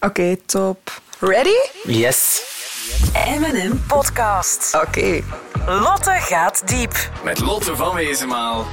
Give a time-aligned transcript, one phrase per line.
[0.00, 1.00] Oké, top.
[1.18, 1.56] Ready?
[1.84, 2.42] Yes.
[3.38, 4.74] M&M Podcast.
[4.86, 5.22] Oké.
[5.66, 7.10] Lotte gaat diep.
[7.24, 8.66] Met Lotte van Wezenmaal.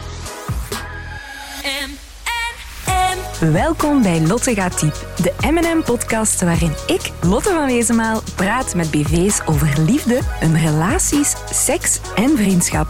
[3.39, 9.41] Welkom bij Lotte gaat diep, de M&M-podcast waarin ik, Lotte van Wezenmaal, praat met BV's
[9.45, 12.87] over liefde, hun relaties, seks en vriendschap.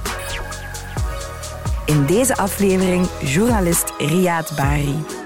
[1.85, 5.16] In deze aflevering journalist Riyad Bari.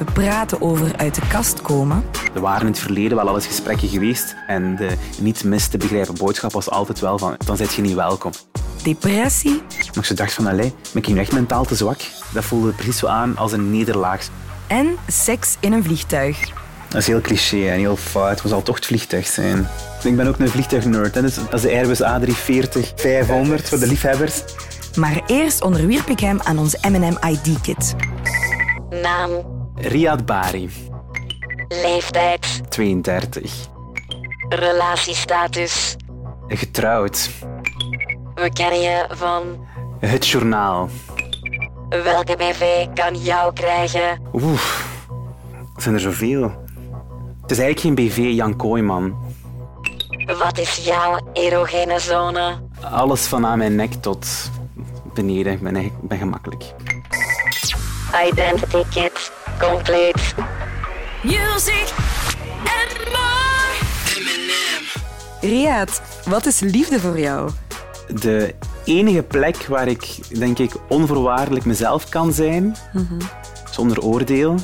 [0.00, 2.04] We praten over uit de kast komen,
[2.34, 4.88] Er waren in het verleden wel al eens gesprekken geweest en de
[5.18, 8.32] niet mis te begrijpen boodschap was altijd wel van dan zit je niet welkom.
[8.82, 12.00] depressie Maar ik zo dacht van, allee, ben ik nu echt mentaal te zwak?
[12.32, 14.28] Dat voelde precies zo aan als een nederlaag.
[14.66, 16.38] en seks in een vliegtuig.
[16.88, 18.40] Dat is heel cliché en heel fout.
[18.40, 19.68] Het zal toch het vliegtuig zijn.
[20.02, 21.14] Ik ben ook een vliegtuignerd.
[21.14, 21.20] hè.
[21.22, 24.42] Dus dat is de Airbus A340-500 voor de liefhebbers.
[24.96, 27.94] Maar eerst onderwierp ik hem aan onze M&M ID-kit.
[29.02, 29.30] Naam,
[29.80, 30.70] Riyad Bari,
[31.68, 33.52] leeftijd, 32.
[34.48, 35.96] relatiestatus.
[36.48, 37.30] Getrouwd.
[38.34, 39.42] We kennen je van
[39.98, 40.88] Het journaal.
[41.88, 44.20] welke BV kan jou krijgen.
[44.32, 44.60] Oeh,
[45.76, 46.42] zijn er zoveel.
[47.42, 49.14] Het is eigenlijk geen BV Jan Kooijman.
[50.38, 52.58] Wat is jouw erogene zone?
[52.90, 54.50] Alles van aan mijn nek tot
[55.14, 55.52] beneden.
[55.52, 56.64] Ik ben, ben gemakkelijk.
[58.28, 60.34] Identity kit, compleet.
[61.22, 61.92] Music
[62.64, 63.48] and more.
[65.40, 67.50] Riyad, wat is liefde voor jou?
[68.20, 72.76] De enige plek waar ik, denk ik, onvoorwaardelijk mezelf kan zijn,
[73.70, 74.54] zonder oordeel,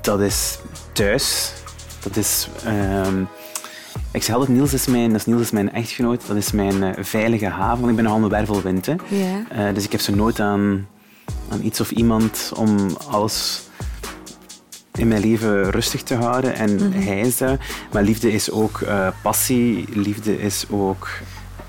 [0.00, 0.58] dat is
[0.92, 1.52] thuis.
[2.02, 2.48] Dat is...
[2.64, 3.22] ehm,
[4.12, 7.04] ik zeg altijd, Niels is mijn, dus Niels is mijn echtgenoot, dat is mijn eh,
[7.04, 8.86] veilige haven, want ik ben nogal een wervelwind.
[8.86, 8.94] Hè.
[9.08, 9.44] Ja.
[9.48, 10.88] Eh, dus ik heb zo nooit aan,
[11.48, 13.62] aan iets of iemand om alles
[14.92, 16.54] in mijn leven rustig te houden.
[16.54, 17.58] En hij is dat.
[17.92, 19.84] Maar liefde is ook eh, passie.
[19.92, 21.08] Liefde is ook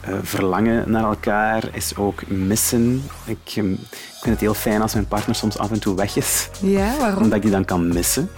[0.01, 1.63] eh, verlangen naar elkaar.
[1.71, 3.03] Is ook missen.
[3.25, 6.15] Ik, ehm, ik vind het heel fijn als mijn partner soms af en toe weg
[6.15, 6.49] is.
[6.61, 7.23] Ja, waarom?
[7.23, 8.29] Omdat ik die dan kan missen.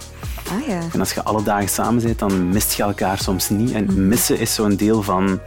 [0.50, 0.80] Ah ja.
[0.92, 3.72] En als je alle dagen samen bent, dan mist je elkaar soms niet.
[3.72, 5.40] En missen is zo'n deel van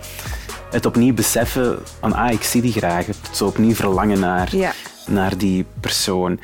[0.72, 3.06] het opnieuw beseffen van ah, ik zie die graag.
[3.06, 4.74] Het zo opnieuw verlangen naar, Ja.
[5.12, 6.40] Naar die persoon.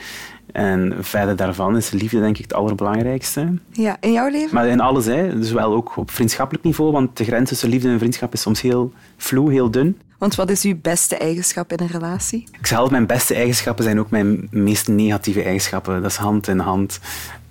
[0.51, 3.53] En verder daarvan is liefde denk ik het allerbelangrijkste.
[3.71, 4.53] Ja, in jouw leven?
[4.53, 5.39] Maar in alles, hè.
[5.39, 8.61] dus wel ook op vriendschappelijk niveau, want de grens tussen liefde en vriendschap is soms
[8.61, 9.97] heel vloe, heel dun.
[10.17, 12.47] Want wat is uw beste eigenschap in een relatie?
[12.59, 16.01] Ik altijd, mijn beste eigenschappen zijn ook mijn meest negatieve eigenschappen.
[16.01, 16.99] Dat is hand in hand.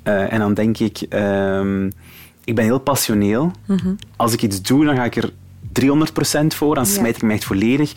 [0.02, 1.86] Eh, en dan denk ik, ehm,
[2.44, 3.50] ik ben heel passioneel.
[4.16, 5.32] Als ik iets doe, dan ga ik er
[5.82, 6.74] 300% voor.
[6.74, 7.92] Dan smijt ik me echt volledig.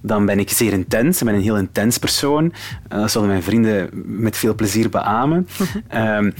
[0.00, 1.18] Dan ben ik zeer intens.
[1.20, 2.52] Ik ben een heel intens persoon.
[2.88, 5.48] Eh, dat zullen mijn vrienden met veel plezier beamen.
[5.88, 6.30] Ehm,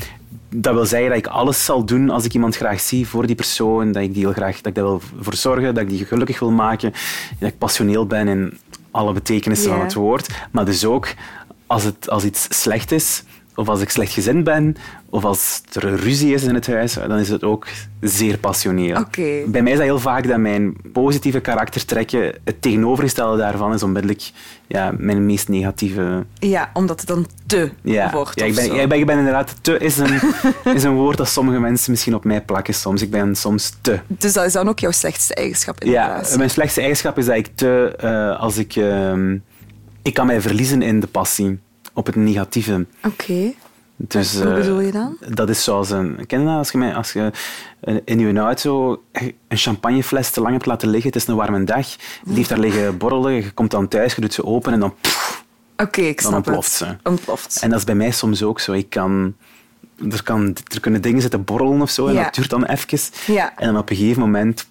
[0.55, 3.37] dat wil zeggen dat ik alles zal doen als ik iemand graag zie voor die
[3.37, 3.93] persoon.
[3.93, 6.39] Dat ik, die heel graag, dat ik daar wil voor zorgen, dat ik die gelukkig
[6.39, 6.93] wil maken.
[7.39, 8.59] Dat ik passioneel ben in
[8.91, 10.29] alle betekenissen van het woord.
[10.51, 11.09] Maar dus ook
[11.67, 13.23] als, het, als iets slecht is,
[13.55, 14.77] of als ik slechtgezind ben,
[15.11, 17.67] of als er een ruzie is in het huis, dan is het ook
[18.01, 19.05] zeer passioneel.
[19.47, 24.31] Bij mij is dat heel vaak dat mijn positieve karaktertrekken, het tegenovergestelde daarvan is onmiddellijk
[24.67, 28.89] ja, mijn meest negatieve Ja, omdat het dan te ja, wordt ja, ik, ben, ik,
[28.89, 30.21] ben, ik ben inderdaad te is een,
[30.75, 33.03] is een woord dat sommige mensen misschien op mij plakken soms.
[33.03, 34.01] Ik ben soms te.
[34.07, 37.27] Dus dat is dan ook jouw slechtste eigenschap in een Ja, mijn slechtste eigenschap is
[37.27, 39.37] dat ik te, eh, als ik, ehm,
[40.03, 41.59] ik kan mij verliezen in de passie,
[41.95, 42.87] op het negatieve.
[43.05, 43.53] Oké.
[43.97, 45.17] Dus, Hoe eh, bedoel je dan?
[45.29, 46.27] Dat is zoals een.
[46.27, 46.57] Ken je dat?
[46.57, 47.31] Als je, mij- als je
[48.05, 51.87] in je auto een champagnefles te lang hebt laten liggen, het is een warme dag,
[52.25, 54.95] die heeft daar liggen borrelen, je komt dan thuis, je doet ze open en dan.
[55.77, 56.89] Oké, ik Dan snap ontploft het.
[56.89, 57.09] ze.
[57.09, 57.59] Ontploft.
[57.63, 58.73] En dat is bij mij soms ook zo.
[58.73, 59.35] Ik kan,
[60.11, 62.23] er, kan, er kunnen dingen zitten borrelen of zo, en Ja.
[62.23, 62.99] dat duurt dan even.
[63.27, 63.53] Ja.
[63.57, 64.67] En dan op een gegeven moment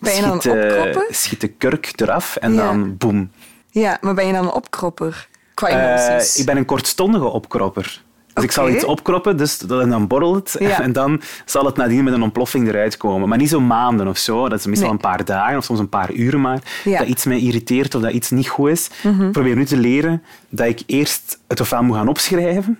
[0.00, 1.06] Ben je dan een schiet, opkropper?
[1.10, 2.62] schiet de kurk eraf en Ja.
[2.66, 3.30] dan boem.
[3.70, 5.28] Ja, maar ben je dan een opkropper?
[5.58, 8.02] Qua Eh, ik ben een kortstondige opkropper.
[8.34, 10.62] Dus ik zal iets opkroppen, dus en dan borrelt het.
[10.62, 10.80] Ja.
[10.86, 13.28] En dan zal het nadien met een ontploffing eruit komen.
[13.28, 14.48] Maar niet zo maanden of zo.
[14.48, 14.94] Dat is meestal Nee.
[14.94, 16.62] een paar dagen of soms een paar uren maar.
[16.84, 16.90] Ja.
[16.90, 16.98] Mhm.
[16.98, 18.90] Dat iets mij irriteert of dat iets niet goed is.
[19.02, 22.78] Ik probeer nu te leren dat ik eerst het ofwel moet gaan opschrijven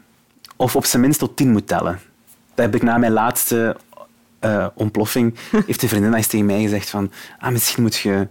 [0.56, 2.00] of op zijn minst tot tien moet tellen.
[2.54, 3.76] Dat heb ik na mijn laatste
[4.38, 5.34] eh, ontploffing,
[5.66, 8.28] heeft de vriendin eens tegen mij gezegd van ah, misschien moet je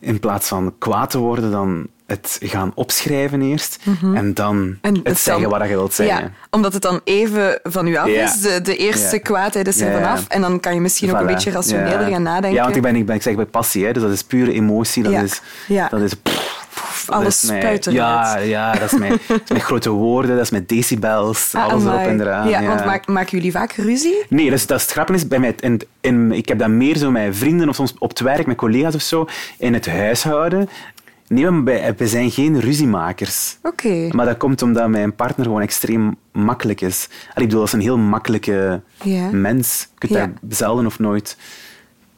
[0.00, 3.78] in plaats van kwaad te worden, dan het gaan opschrijven eerst
[4.14, 4.72] en dan Mhm.
[4.80, 6.16] En het het zeggen dan- wat je wilt zeggen.
[6.24, 8.22] Ja, omdat het dan even van u af Ja.
[8.24, 8.40] is.
[8.40, 9.22] De, de eerste Ja.
[9.22, 10.24] kwaadheid is er vanaf.
[10.28, 12.52] En dan kan je misschien ook een beetje rationeler gaan nadenken.
[12.52, 14.52] Ja, want ik ben, ik ben ik zeg bij passie, hè, dus dat is pure
[14.52, 15.02] emotie.
[15.02, 15.88] Dat is, Ja.
[15.88, 19.90] dat is pff, alles dat is Ja, ja dat, is met, dat is met grote
[19.90, 22.48] woorden, dat is met decibels, Ah, alles erop en eraan.
[22.48, 24.24] Ja, want maak- maken jullie vaak ruzie?
[24.28, 27.10] Nee, dus, dat is het grappige bij mij, in, in, ik heb dat meer zo
[27.10, 29.26] met vrienden of soms op het werk met collega's of zo,
[29.58, 30.68] in het huishouden.
[31.28, 31.64] Nee, maar
[31.96, 33.58] wij zijn geen ruziemakers.
[33.62, 34.08] Oké.
[34.10, 37.08] Maar dat komt omdat mijn partner gewoon extreem makkelijk is.
[37.10, 38.80] Allee, ik bedoel, dat is een heel makkelijke
[39.30, 39.88] mens.
[39.98, 41.36] Je kunt daar zelden of nooit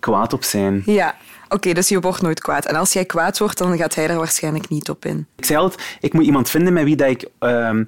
[0.01, 0.83] kwaad op zijn.
[0.85, 1.15] Ja.
[1.49, 2.67] Oké, dus je wordt nooit kwaad.
[2.67, 5.27] En als jij kwaad wordt, dan gaat hij er waarschijnlijk niet op in.
[5.37, 7.85] Ik zei altijd, ik moet iemand vinden met wie dat ik ehm,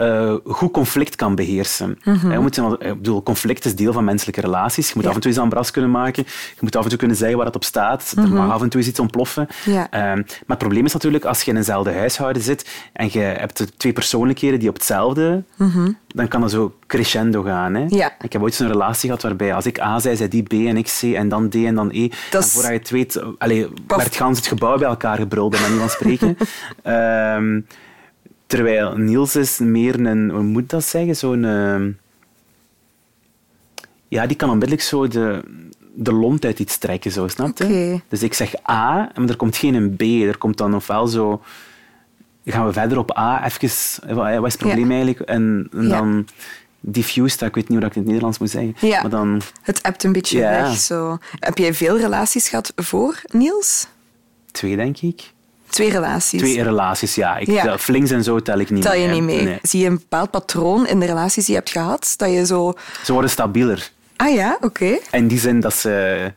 [0.00, 1.98] eh, goed conflict kan beheersen.
[2.04, 2.26] Mhm.
[2.26, 4.86] Eh, je moet, ik bedoel, conflict is deel van menselijke relaties.
[4.86, 5.08] Je moet Ja.
[5.10, 6.24] af en toe eens aan bras kunnen maken.
[6.26, 8.14] Je moet af en toe kunnen zeggen waar het op staat.
[8.16, 9.48] Er mag af en toe eens iets ontploffen.
[9.64, 9.70] Mhm.
[9.76, 9.90] Ja.
[9.90, 13.72] Ehm, maar het probleem is natuurlijk, als je in eenzelfde huishouden zit en je hebt
[13.76, 15.42] twee persoonlijkheden die op hetzelfde,
[16.06, 17.74] dan kan dat zo crescendo gaan.
[17.74, 17.84] Hè?
[17.84, 17.94] Mhm.
[17.94, 18.12] Ja.
[18.20, 20.76] Ik heb ooit zo'n relatie gehad waarbij als ik A zei, zei die B en
[20.76, 22.08] ik C en dan D en dan E.
[22.30, 23.96] Dat en voordat je het weet, allee, Paf.
[23.96, 26.36] werd gans het gebouw bij elkaar gebruld, bij manier van spreken.
[26.82, 27.60] Ehm,
[28.50, 31.44] terwijl Niels is meer een, hoe moet dat zeggen, zo'n...
[31.44, 31.90] ehm,
[34.08, 35.42] ja, die kan onmiddellijk zo de,
[35.94, 38.00] de lont uit iets trekken, zo, snap je?
[38.08, 40.00] Dus ik zeg A, maar er komt geen een B.
[40.02, 41.42] Er komt dan ofwel zo...
[42.44, 43.68] Gaan we verder op A, even...
[44.14, 44.94] Wat wat is het probleem Ja.
[44.94, 45.20] eigenlijk?
[45.20, 45.88] En, en Ja.
[45.98, 46.26] dan
[46.80, 48.74] diffuse dat, ik weet niet hoe ik het in het Nederlands moet zeggen.
[48.88, 49.00] Ja.
[49.00, 50.50] Maar dan Het appt een beetje Ja.
[50.50, 50.76] weg.
[50.78, 51.18] Zo.
[51.38, 53.86] Heb jij veel relaties gehad voor Niels?
[54.50, 55.32] twee, denk ik.
[55.70, 56.40] Twee relaties.
[56.40, 57.36] Twee relaties, ja.
[57.36, 57.62] Ik, Ja.
[57.62, 59.42] tel- Flings en zo tel ik niet Tel je mee, niet mee.
[59.44, 59.58] Nee.
[59.62, 62.14] Zie je een bepaald patroon in de relaties die je hebt gehad?
[62.16, 62.72] Dat je zo...
[63.04, 63.90] Ze worden stabieler.
[64.16, 64.98] Ah ja, oké.
[65.10, 66.32] In die zin dat ze...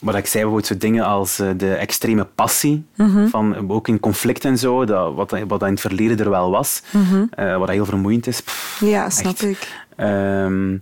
[0.00, 3.26] Wat ik zei, bijvoorbeeld zo dingen als eh, de extreme passie, Mhm.
[3.28, 6.82] van, ook in conflict en zo, dat, wat, wat in het verleden er wel was,
[7.30, 8.40] eh, wat heel vermoeiend is.
[8.40, 8.90] Pff, Mhm.
[8.90, 9.42] Ja, snap echt.
[9.42, 9.68] ik.
[9.96, 10.76] Ehm,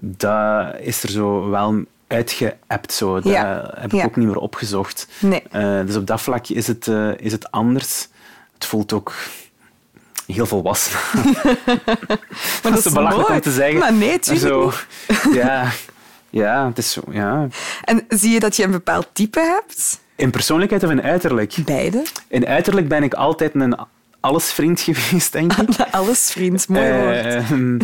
[0.00, 2.92] dat is er zo wel uitgeappt.
[2.92, 3.14] Zo.
[3.14, 4.04] Dat Ja, heb ik ja.
[4.04, 5.08] ook niet meer opgezocht.
[5.18, 5.42] Nee.
[5.50, 8.08] Eh, dus op dat vlak is het, eh, is het anders.
[8.54, 9.12] Het voelt ook
[10.26, 10.98] heel volwassen.
[12.62, 13.34] Maar dat is te belachelijk mooi.
[13.40, 13.78] om te zeggen.
[13.78, 14.86] Maar nee, tuurlijk.
[15.32, 15.70] Ja,
[16.30, 17.46] ja, het is zo, ja.
[17.84, 20.00] En zie je dat je een bepaald type hebt?
[20.16, 21.54] In persoonlijkheid of in uiterlijk?
[21.64, 22.02] Beide.
[22.28, 23.76] In uiterlijk ben ik altijd een
[24.20, 25.68] allesvriend geweest, denk ik.
[25.90, 26.68] Alles, vriend.
[26.68, 27.14] Mooi woord.
[27.16, 27.78] Eh, ehm,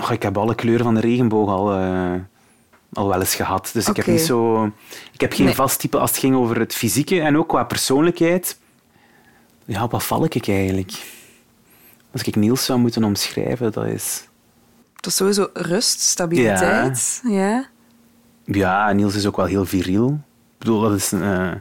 [0.00, 2.14] oh, ik heb alle kleuren van de regenboog al, eh,
[2.92, 3.70] al wel eens gehad.
[3.72, 4.66] Dus ik heb niet zo...
[5.12, 5.54] Ik heb geen Nee.
[5.54, 7.20] vast type als het ging over het fysieke.
[7.20, 8.58] En ook qua persoonlijkheid.
[9.64, 10.92] Ja, wat val ik eigenlijk?
[12.12, 14.28] Als ik Niels zou moeten omschrijven, dat is...
[14.94, 17.20] Dat is sowieso rust, stabiliteit.
[17.28, 17.66] Ja.
[18.44, 20.08] Ja, Niels is ook wel heel viriel.
[20.08, 21.12] Ik bedoel, dat is...
[21.12, 21.52] een, eh,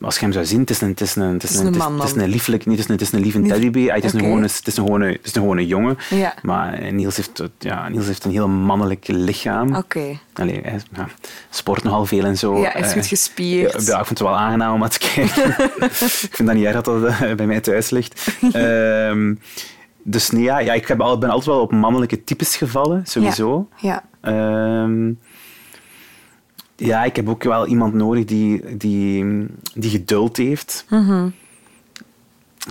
[0.00, 1.66] als je hem zou zien, het is een, het is een, het is een, een
[1.66, 2.22] het is- man het is dan.
[2.22, 3.88] een lieflijk, niet, het is een, het is een lieve teddybeer.
[3.88, 5.98] Ah, Het is een gewone, het is een gewone, het is een gewone jongen.
[6.10, 6.34] Ja.
[6.42, 9.74] Maar eh, Niels heeft, ja, Niels heeft een heel mannelijk lichaam.
[9.76, 10.18] Oké.
[10.34, 11.08] Allee, hij ja,
[11.50, 12.56] sport nogal veel en zo.
[12.58, 13.72] Ja, hij is Eh, goed gespierd.
[13.72, 15.48] Ja, ja, ik vind het wel aangenaam om naar te kijken.
[15.80, 18.36] ik vind dat niet erg dat dat eh, bij mij thuis ligt.
[18.52, 19.34] Ehm,
[20.02, 23.68] dus nee, ja, ik heb al, ben altijd wel op mannelijke types gevallen, sowieso.
[23.76, 24.04] Ja.
[24.20, 25.12] Ehm,
[26.76, 29.24] ja, ik heb ook wel iemand nodig die, die,
[29.74, 30.84] die geduld heeft.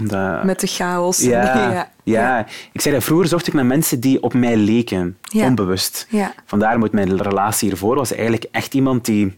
[0.04, 1.18] Dat- Met de chaos.
[1.34, 1.92] ja, ja.
[2.04, 2.46] ja.
[2.72, 5.46] ik zei dat vroeger zocht ik naar mensen die op mij leken, Ja.
[5.46, 6.08] onbewust.
[6.10, 6.34] Ja.
[6.46, 9.36] Vandaar moet mijn relatie hiervoor was eigenlijk echt iemand die,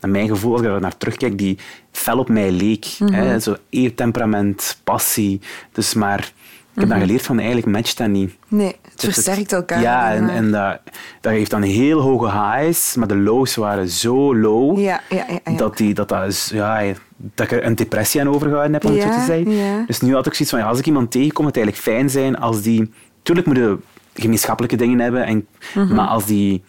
[0.00, 1.58] naar mijn gevoel, als ik er naar terugkijk, die
[1.90, 2.86] fel op mij leek.
[2.98, 3.12] Mhm.
[3.12, 3.56] hè, zo
[3.94, 5.40] temperament, passie.
[5.72, 6.32] Dus maar
[6.80, 8.34] ik heb dan geleerd van eigenlijk matcht dat niet.
[8.48, 9.80] Nee, het het- versterkt elkaar.
[9.80, 10.80] Ja, en, en dat,
[11.20, 15.38] dat heeft dan heel hoge highs, maar de lows waren zo low Ja, ja, ja,
[15.44, 15.56] ja.
[15.56, 16.82] dat, die, dat, dat, ja,
[17.16, 19.50] dat ik er een depressie aan overgehouden heb, om het zo te zeggen.
[19.50, 19.84] ja.
[19.86, 22.38] Dus nu had ik zoiets van, ja, als ik iemand tegenkom, het eigenlijk fijn zijn
[22.38, 22.92] als die...
[23.22, 23.78] Tuurlijk moeten we
[24.20, 25.94] gemeenschappelijke dingen hebben, en, Mhm.
[25.94, 26.62] maar als die,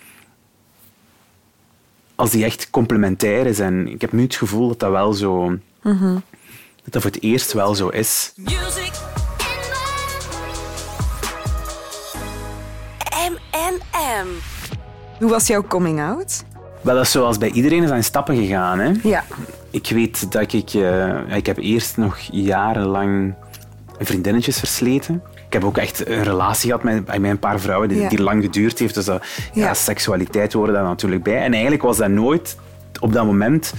[2.16, 3.60] als die echt complementair is.
[3.60, 5.58] En ik heb nu het gevoel dat dat wel zo...
[5.84, 6.18] Mhm.
[6.84, 8.34] Dat dat voor het eerst wel zo is.
[8.36, 8.92] Music
[13.60, 14.28] M&M.
[15.20, 16.44] Hoe was jouw coming out?
[16.82, 18.80] Wel, dat is zoals bij iedereen is aan stappen gegaan.
[18.80, 18.92] Hè?
[19.04, 19.24] Ja.
[19.72, 20.74] Ik weet dat ik...
[20.74, 23.34] eh, ik heb eerst nog jarenlang
[24.00, 25.22] vriendinnetjes versleten.
[25.48, 28.10] Ik heb ook echt een relatie gehad met, met een paar vrouwen die, Ja.
[28.10, 28.94] die lang geduurd heeft.
[28.94, 29.24] Dus dat,
[29.54, 29.66] ja.
[29.66, 29.74] Ja.
[29.74, 31.38] seksualiteit hoorde daar natuurlijk bij.
[31.44, 32.58] En eigenlijk was dat nooit...
[33.00, 33.74] Op dat moment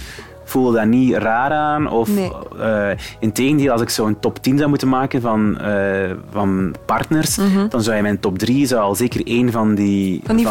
[0.51, 1.89] voelde dat niet raar aan.
[1.89, 2.31] Of Nee.
[2.59, 2.87] eh,
[3.19, 7.37] integendeel, als ik zo'n top 10 zou moeten maken van, eh, van partners,
[7.69, 10.25] dan zou je mijn top 3 zou al zeker één van die, Mhm.
[10.27, 10.45] Van die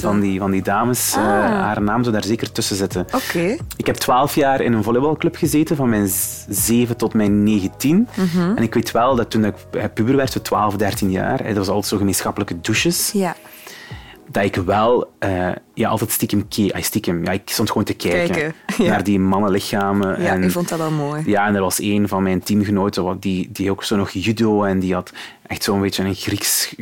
[0.00, 1.28] van die, van die dames, eh, Ah.
[1.50, 3.06] haar naam zou daar zeker tussen zitten.
[3.14, 3.56] Oké.
[3.76, 8.08] Ik heb twaalf jaar in een volleybalclub gezeten, van mijn z- zeven tot mijn 19.
[8.16, 8.56] Mhm.
[8.56, 9.54] En ik weet wel dat toen ik
[9.94, 13.10] puber werd, zo 12, 13 jaar, dat was altijd zo gemeenschappelijke douches.
[13.12, 13.34] Ja.
[14.32, 16.72] Dat ik wel eh, ja, altijd stiekem keek.
[16.72, 18.90] Ah, stiekem, ja, ik stond gewoon te kijken, Kijken, ja.
[18.90, 20.22] naar die mannenlichamen.
[20.22, 21.22] Ja, en, ik vond dat wel mooi.
[21.26, 24.64] Ja, en er was een van mijn teamgenoten wat- die, die ook zo nog judo
[24.64, 25.12] en die had
[25.46, 26.74] echt zo'n beetje een Grieks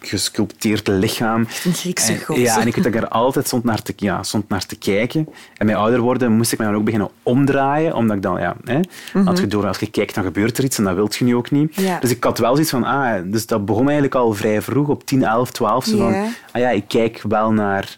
[0.00, 1.40] gesculpteerd lichaam.
[1.64, 2.40] Een Griekse En-.
[2.40, 4.76] Ja, en ik weet dat ik er altijd stond naar, te, ja, stond naar te
[4.76, 5.28] kijken.
[5.56, 8.56] En bij ouder worden moest ik me dan ook beginnen omdraaien, omdat ik dan, ja,
[8.64, 8.80] hè,
[9.24, 11.34] had je door, als je kijkt, dan gebeurt er iets en dat wilt je nu
[11.36, 11.76] ook niet.
[11.76, 11.86] Mhm.
[11.86, 11.98] Ja.
[11.98, 15.06] Dus ik had wel zoiets van, ah, dus dat begon eigenlijk al vrij vroeg, op
[15.06, 15.84] 10, 11, 12.
[15.84, 16.14] Zo van,
[16.52, 17.96] ah ja, ik kijk wel naar,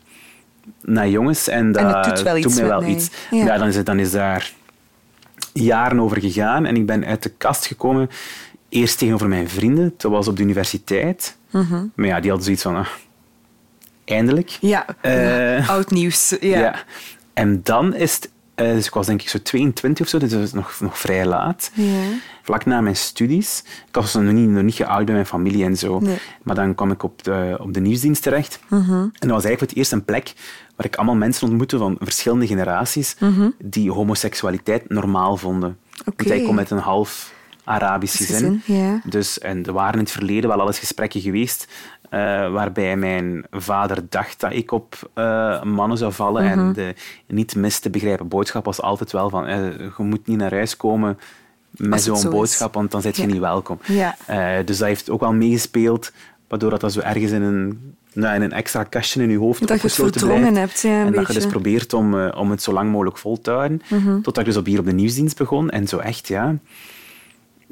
[0.80, 2.90] naar jongens en dat En doet wel iets mij wel mij.
[2.90, 3.10] iets.
[3.30, 3.44] Ja.
[3.44, 4.52] Ja, dan, is het, dan is daar
[5.52, 8.10] jaren over gegaan en ik ben uit de kast gekomen.
[8.68, 11.36] Eerst tegenover mijn vrienden, dat was op de universiteit.
[11.52, 11.84] Mhm.
[11.94, 12.86] Maar ja, die hadden zoiets van, ah,
[14.04, 14.58] eindelijk.
[14.60, 16.36] Ja, Eh, oud nieuws.
[16.40, 16.58] Ja.
[16.58, 16.74] Ja.
[17.34, 20.30] En dan is het, eh, dus ik was denk ik zo 22 of zo, dus
[20.30, 21.70] dat nog, nog vrij laat.
[21.74, 22.02] Ja.
[22.42, 23.62] Vlak na mijn studies.
[23.88, 25.98] Ik was nog niet, nog niet geoud bij mijn familie en zo.
[25.98, 26.18] Nee.
[26.42, 28.58] Maar dan kwam ik op de, op de nieuwsdienst terecht.
[28.68, 28.92] Mhm.
[28.92, 30.32] En dat was eigenlijk voor het eerst een plek
[30.76, 33.16] waar ik allemaal mensen ontmoette van verschillende generaties
[33.58, 35.78] die homoseksualiteit normaal vonden.
[35.90, 36.08] Mhm.
[36.08, 36.24] Oké.
[36.28, 37.32] Want ik kom met een half
[37.64, 38.62] Arabisch gezin.
[38.64, 39.00] Ja.
[39.04, 41.66] Dus, en er waren in het verleden wel al eens gesprekken geweest
[42.10, 46.44] eh, waarbij mijn vader dacht dat ik op eh, mannen zou vallen.
[46.44, 46.58] Mhm.
[46.58, 46.94] En de
[47.26, 50.76] niet mis te begrijpen boodschap was altijd wel van eh, je moet niet naar huis
[50.76, 51.18] komen
[51.70, 52.36] met het zo zo'n is.
[52.36, 53.28] boodschap, want dan zit je Ja.
[53.28, 53.78] niet welkom.
[53.82, 54.16] Ja.
[54.64, 56.12] Dus dat heeft ook wel meegespeeld,
[56.48, 59.58] waardoor dat, dat zo ergens in een, nou, in een extra kastje in je hoofd
[59.60, 60.82] Dat je het opgesloten verdrongen blijft.
[60.82, 61.32] hebt, ja, en dat je.
[61.32, 61.32] Mhm.
[61.32, 63.82] dus probeert om, om het zo lang mogelijk vol te houden.
[64.22, 65.70] Totdat ik dus op hier op de nieuwsdienst begon.
[65.70, 66.56] En zo echt, ja...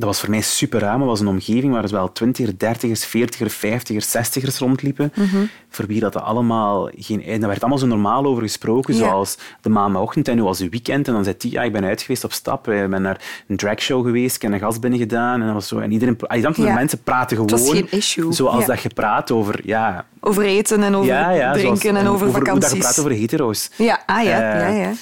[0.00, 3.04] Dat was voor mij super raar, het was een omgeving waar dus wel twintigers, dertigers,
[3.04, 5.12] veertigers, vijftigers, zestigers rondliepen.
[5.16, 5.36] Mhm.
[5.68, 7.24] Voor wie dat allemaal geen...
[7.24, 9.00] En daar werd allemaal zo normaal over gesproken, Ja.
[9.00, 11.08] zoals de maandagochtend en nu was het weekend.
[11.08, 12.68] En dan zei die, ja, ik ben uit geweest op stap.
[12.68, 15.40] Ik ben naar een dragshow geweest, ik heb een gast binnen gedaan.
[15.40, 15.78] En, dat was zo.
[15.78, 16.16] en iedereen...
[16.20, 16.74] ah, dan Ja.
[16.74, 17.50] mensen praten gewoon...
[17.50, 18.32] was geen issue.
[18.32, 18.66] Zoals Ja.
[18.66, 19.60] dat je praat over...
[19.64, 22.72] Ja, Over eten en over drinken en over, Hoe dat vakanties.
[22.72, 23.70] je praat over hetero's.
[23.76, 24.92] Ja, ah ja, Eh, ja, ja.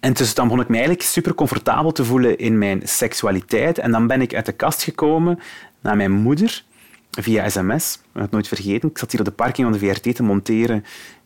[0.00, 3.78] En dus dan begon ik me eigenlijk super comfortabel te voelen in mijn seksualiteit.
[3.78, 5.38] En dan ben ik uit de kast gekomen
[5.80, 6.64] naar mijn moeder
[7.10, 7.94] via sms.
[7.94, 8.88] Ik heb het nooit vergeten.
[8.88, 10.84] Ik zat hier op de parking van de VRT te monteren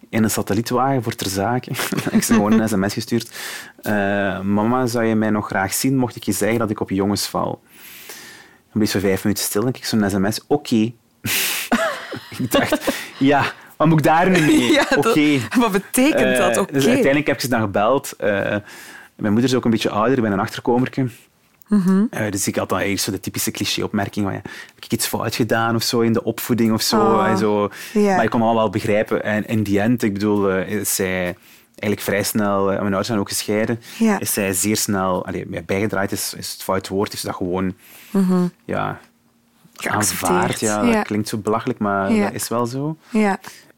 [0.08, 1.70] in een satellietwagen voor ter zake.
[2.10, 3.36] ik ze gewoon een sms gestuurd.
[3.82, 6.90] Eh, mama, zou je mij nog graag zien mocht ik je zeggen dat ik op
[6.90, 7.62] jongens val?
[8.06, 10.40] Dan bleef ze vijf minuten stil en ik zo'n sms.
[10.46, 10.76] Oké.
[12.38, 13.52] ik dacht, ja,
[13.88, 14.72] wat moet ik daar nu mee?
[14.78, 15.38] Ja, Oké.
[15.58, 16.56] Wat betekent dat?
[16.56, 16.62] Eh.
[16.72, 18.12] Dus uiteindelijk heb ik ze dan gebeld.
[18.18, 18.28] Eh,
[19.16, 21.08] mijn moeder is ook een beetje ouder, ik ben een achterkomerke.
[21.68, 22.04] Mhm.
[22.10, 24.40] Eh, dus ik had dan eigenlijk zo de typische cliché-opmerking van ja,
[24.74, 27.00] heb ik iets fout gedaan of zo in de opvoeding of zo.
[27.00, 27.68] Oh, en zo.
[27.92, 28.14] ja.
[28.14, 29.22] Maar ik kon allemaal wel begrijpen.
[29.24, 31.36] En in die end, ik bedoel, is zij
[31.68, 34.20] eigenlijk vrij snel, eh, mijn ouders zijn ook gescheiden, Ja.
[34.20, 37.74] is zij zeer snel, allee, bijgedraaid is, is het fout woord, is dat gewoon
[38.64, 39.00] ja,
[39.76, 40.30] Geaccepteerd.
[40.32, 40.60] aanvaard.
[40.60, 40.92] Ja, Ja.
[40.92, 42.24] Dat klinkt zo belachelijk, maar Ja.
[42.24, 42.96] dat is wel zo.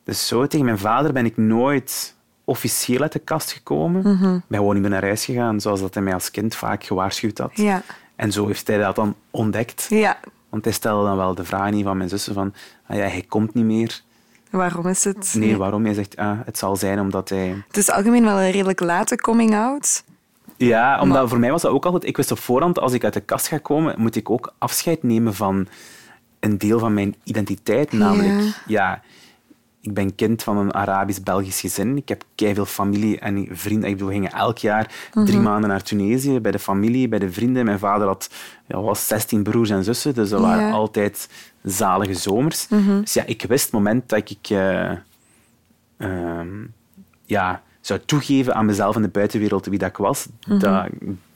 [0.06, 4.06] Dus zo, tegen mijn vader ben ik nooit officieel uit de kast gekomen.
[4.36, 6.84] Ik ben gewoon niet meer naar huis gegaan, zoals dat hij mij als kind vaak
[6.84, 7.50] gewaarschuwd had.
[7.54, 7.82] Ja.
[8.16, 9.86] En zo heeft hij dat dan ontdekt.
[9.88, 10.18] ja.
[10.48, 12.54] Want hij stelde dan wel de vraag niet van mijn zussen van,
[12.86, 14.00] ah ja, hij komt niet meer.
[14.50, 15.34] Waarom is het?
[15.38, 15.84] Nee, waarom?
[15.84, 17.64] Hij zegt, ah, het zal zijn omdat hij...
[17.66, 20.04] Het is algemeen wel een redelijk late coming-out.
[20.56, 22.04] Ja, omdat Maar- voor mij was dat ook altijd...
[22.04, 25.02] Ik wist op voorhand, als ik uit de kast ga komen, moet ik ook afscheid
[25.02, 25.66] nemen van
[26.40, 27.92] een deel van mijn identiteit.
[27.92, 29.02] Namelijk, ja,
[29.86, 31.96] ik ben kind van een Arabisch-Belgisch gezin.
[31.96, 33.88] Ik heb veel familie en vrienden.
[33.88, 37.32] Ik bedoel, we gingen elk jaar drie maanden naar Tunesië, bij de familie, bij de
[37.32, 37.64] vrienden.
[37.64, 38.30] Mijn vader had
[38.66, 40.70] ja, was 16 broers en zussen, dus dat waren Ja.
[40.72, 41.28] altijd
[41.62, 42.66] zalige zomers.
[43.00, 44.50] Dus ja, ik wist het moment dat ik...
[44.50, 44.90] eh,
[45.96, 46.48] ehm,
[47.24, 50.26] ja, zou toegeven aan mezelf en de buitenwereld wie dat ik was,
[50.58, 50.86] dat,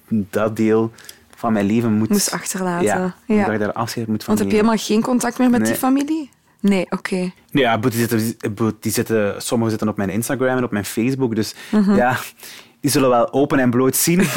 [0.09, 0.93] dat deel
[1.37, 2.09] van mijn leven moet...
[2.09, 2.85] Moest achterlaten.
[2.87, 3.43] Ja, Ja.
[3.45, 5.71] dat je daar afscheid moet van Want heb je helemaal geen contact meer met Nee.
[5.71, 6.31] die familie?
[6.61, 7.15] Nee, oké.
[7.51, 8.37] Nee, ja, die zitten,
[8.81, 11.95] die zitten, sommigen zitten op mijn Instagram en op mijn Facebook, dus Mhm.
[11.95, 12.17] ja...
[12.81, 14.21] Die zullen wel open en bloot zien.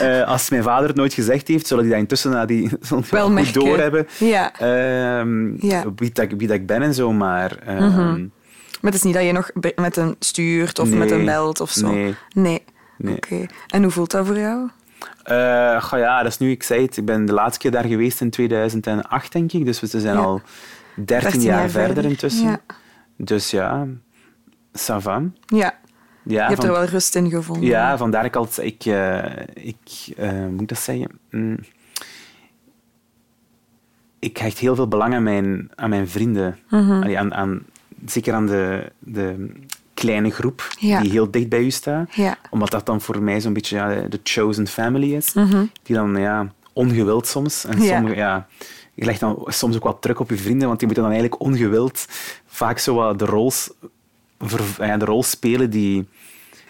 [0.00, 2.70] Eh, als mijn vader het nooit gezegd heeft, zullen die dat intussen na die,
[3.10, 4.06] Wel goed doorhebben.
[4.18, 4.52] Ja.
[4.58, 5.84] Ehm, Ja.
[5.96, 7.56] Wie, dat, wie dat ik ben en zo, maar...
[7.66, 11.60] ehm, Maar het is niet dat je nog met een stuurt of met een belt
[11.60, 11.92] of zo?
[11.92, 12.14] Nee.
[12.34, 12.62] Nee.
[12.96, 13.16] Nee.
[13.16, 13.46] Oké.
[13.66, 14.68] En hoe voelt dat voor jou?
[15.80, 18.20] Goh, ja, dat is nu, ik zei het, ik ben de laatste keer daar geweest
[18.20, 19.64] in 2008, denk ik.
[19.64, 20.22] Dus we zijn Ja.
[20.22, 20.42] al
[21.04, 22.46] 13, 13 jaar, jaar verder, intussen.
[22.48, 22.60] Ja.
[23.16, 23.86] Dus ja,
[24.78, 25.22] ça va.
[25.46, 25.78] Ja.
[26.22, 27.64] Ja, je hebt van- er wel rust in gevonden.
[27.68, 28.66] ja, vandaar ik altijd...
[28.66, 29.24] Ik, eh,
[29.54, 29.76] ik
[30.16, 31.08] hoe moet ik dat zeggen?
[31.30, 31.58] Mm.
[34.18, 36.58] Ik hecht heel veel belang aan mijn, aan mijn vrienden.
[36.70, 36.90] Mhm.
[36.92, 37.62] Allee, aan, aan,
[38.06, 39.52] zeker aan de, de
[39.94, 41.00] kleine groep Ja.
[41.00, 42.14] die heel dicht bij u staat.
[42.14, 42.36] Ja.
[42.50, 45.32] Omdat dat dan voor mij zo'n beetje ja, de chosen family is.
[45.82, 47.64] Die dan ja, ongewild soms.
[47.64, 47.84] En Mhm.
[47.86, 47.94] Ja.
[47.94, 48.46] sommige, ja,
[48.98, 51.42] je legt dan soms ook wat druk op je vrienden, want die moeten dan eigenlijk
[51.42, 52.06] ongewild
[52.46, 53.70] vaak zo wat de roles
[54.38, 56.08] ver- ja, de rol spelen die...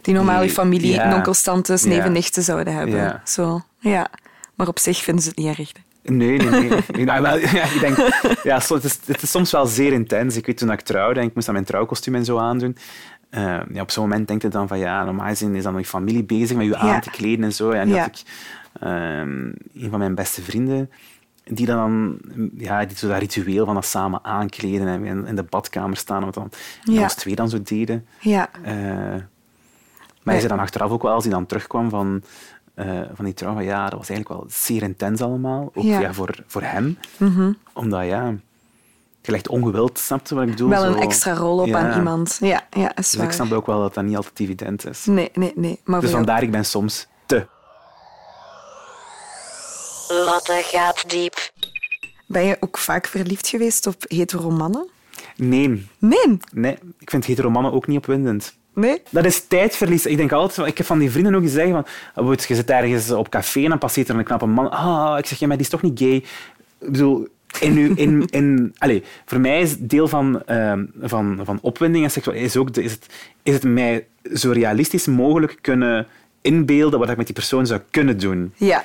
[0.02, 1.14] Die normaal je Die- familie, ja.
[1.14, 2.96] onkels, tantes, neven, nichten zouden hebben.
[2.96, 3.22] Ja.
[3.24, 4.10] Zo, ja.
[4.54, 5.72] Maar op zich vinden ze het niet erg.
[6.02, 7.04] Nee, nee, nee.
[7.20, 7.96] Wel, ja, ik denk,
[8.42, 10.36] ja, het, is, het is soms wel zeer intens.
[10.36, 12.76] Ik weet toen ik trouwde en ik moest dan mijn trouwkostuum en zo aandoen.
[13.30, 15.84] eh, ja, op zo'n moment denk je dan van ja, normaal gezien is dan je
[15.84, 17.70] familie bezig met je aan te kleden en zo.
[17.70, 18.22] En had ik
[18.80, 19.44] ehm,
[19.74, 20.90] een van mijn beste vrienden
[21.50, 22.18] die dan,
[22.56, 26.24] ja, die zo dat ritueel van dat samen aankleden en in, in de badkamer staan,
[26.24, 26.50] wat dan
[26.84, 27.02] die Ja.
[27.02, 28.06] ons twee dan zo deden.
[28.20, 28.48] Ja.
[28.62, 28.72] Eh,
[30.22, 32.22] maar hij zei dan achteraf ook wel, als hij dan terugkwam van,
[32.74, 35.70] eh, van die trouw, van ja, dat was eigenlijk wel zeer intens allemaal.
[35.74, 36.00] Ook Ja.
[36.00, 36.12] ja.
[36.14, 36.98] voor, voor hem.
[37.72, 38.34] Omdat, ja,
[39.22, 40.68] je legt ongewild, snap je wat ik bedoel?
[40.68, 41.78] Wel een Zo- extra rol op Ja.
[41.78, 42.36] aan iemand.
[42.40, 43.26] Ja, ja is Dus waar.
[43.26, 45.04] ik snap ook wel dat dat niet altijd evident is.
[45.06, 45.80] Nee, nee, nee.
[45.84, 47.06] Maar Dus vandaar, ik ben soms.
[50.08, 51.50] Lotte gaat diep.
[52.26, 54.86] Ben je ook vaak verliefd geweest op hetero mannen?
[55.36, 56.38] Nee, Nee.
[56.52, 58.56] nee, ik vind heteromannen ook niet opwindend.
[58.74, 59.02] Nee?
[59.10, 60.06] Dat is tijdverlies.
[60.06, 63.10] Ik denk altijd, ik heb van die vrienden ook gezegd van, bijvoorbeeld, je zit ergens
[63.10, 64.70] op café en dan passeert er een knappe man.
[64.70, 66.14] Ah, ik zeg, ja, maar die is toch niet gay?
[66.14, 67.26] Ik bedoel,
[67.60, 72.10] in, uw- in, in, allez, voor mij is deel van, ehm, van, van opwinding en
[72.10, 73.06] seksualiteit is ook, de, is, het,
[73.42, 76.06] is het mij zo realistisch mogelijk kunnen
[76.42, 78.52] inbeelden wat ik met die persoon zou kunnen doen.
[78.56, 78.84] Ja.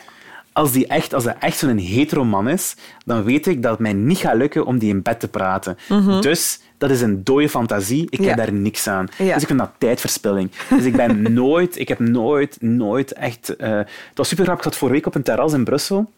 [0.53, 3.79] Als, die echt, als dat echt zo'n hetero man is, dan weet ik dat het
[3.79, 5.77] mij niet gaat lukken om die in bed te praten.
[6.21, 8.07] Dus dat is een dode fantasie.
[8.09, 8.27] Ik Ja.
[8.27, 9.07] heb daar niks aan.
[9.17, 9.33] Ja.
[9.33, 10.51] Dus ik vind dat tijdverspilling.
[10.69, 13.55] Dus ik ben nooit, ik heb nooit, nooit echt...
[13.55, 14.65] eh het was super grappig.
[14.65, 16.11] Ik zat vorige week op een terras in Brussel.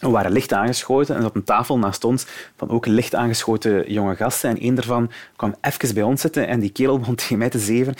[0.00, 3.92] We waren licht aangeschoten en er zat een tafel naast ons van ook licht aangeschoten
[3.92, 4.50] jonge gasten.
[4.50, 7.58] En één daarvan kwam even bij ons zitten en die kerel begon tegen mij te
[7.58, 7.94] zeven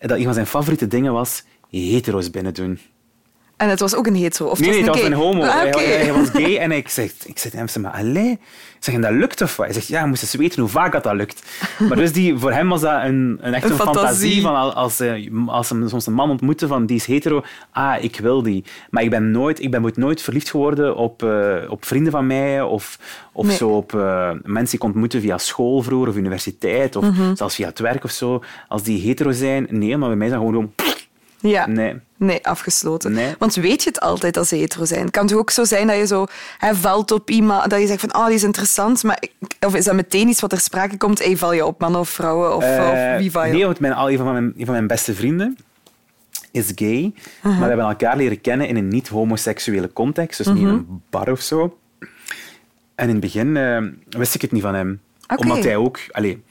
[0.00, 2.78] dat een van zijn favoriete dingen was hetero's binnen doen.
[3.56, 4.48] En het was ook een hetero?
[4.48, 5.42] Of Nee, nee, het dat was was een een homo.
[5.42, 5.78] Ah, Hij, oké.
[5.84, 8.38] hij- hij was gay en ik zeg, ik zeg hem, maar allee.
[8.78, 9.66] Zeg, dat lukt of wat?
[9.66, 11.42] Hij zegt, ja, je moest eens weten hoe vaak dat, dat lukt.
[11.88, 14.04] Maar dus die, voor hem was dat een, een echt Een een fantasie.
[14.06, 14.42] fantasie.
[14.42, 18.02] van al- als, eh, als hem soms een man ontmoette van die is hetero, ah,
[18.02, 18.64] ik wil die.
[18.90, 22.26] Maar ik ben nooit, ik ben nooit- nooit verliefd geworden op, eh, op vrienden van
[22.26, 22.98] mij of,
[23.32, 23.56] of Nee.
[23.56, 27.34] zo op eh, mensen die ik ontmoette via school vroeger of universiteit of Mhm.
[27.34, 28.42] zelfs via het werk of zo.
[28.68, 30.72] Als die hetero zijn, nee, maar bij mij zijn gewoon gewoon...
[31.40, 31.66] Ja.
[31.66, 31.94] Nee.
[32.24, 33.12] Nee, afgesloten.
[33.12, 33.34] Nee.
[33.38, 35.00] Want weet je het altijd als ze hetero zijn?
[35.00, 36.26] Het kan toch ook zo zijn dat je zo
[36.58, 39.22] hè, valt op iemand, dat je zegt van, oh, die is interessant, maar
[39.66, 41.24] of is dat meteen iets wat er sprake komt?
[41.24, 42.56] Hey, val je op mannen of vrouwen?
[42.56, 44.74] Of, Eh, of wie val je Nee, want mijn, al- een, van mijn, een van
[44.74, 45.56] mijn beste vrienden
[46.50, 50.68] is gay, maar we hebben elkaar leren kennen in een niet-homoseksuele context, dus niet in
[50.68, 51.78] een bar of zo.
[52.94, 55.00] En in het begin eh, wist ik het niet van hem.
[55.36, 55.98] Omdat hij ook...
[56.10, 56.42] Allee,